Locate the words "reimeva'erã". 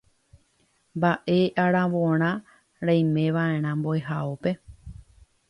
2.87-3.71